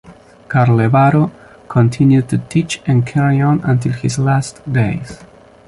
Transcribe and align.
Carlevaro 0.47 1.31
continued 1.67 2.27
to 2.29 2.39
teach 2.39 2.81
and 2.87 3.05
carry-on 3.05 3.61
until 3.63 3.93
his 3.93 4.17
last 4.17 4.63
days. 4.73 5.19